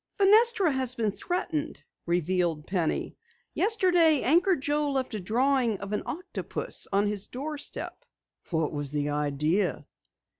"Fenestra 0.17 0.71
has 0.71 0.95
been 0.95 1.11
threatened," 1.11 1.83
revealed 2.07 2.65
Penny. 2.65 3.15
"Yesterday 3.53 4.23
Anchor 4.23 4.55
Joe 4.55 4.89
left 4.89 5.13
a 5.13 5.19
drawing 5.19 5.77
of 5.79 5.93
an 5.93 6.01
octopus 6.07 6.87
on 6.91 7.05
his 7.05 7.27
doorstep." 7.27 8.03
"What 8.49 8.73
was 8.73 8.89
the 8.89 9.09
idea?" 9.09 9.85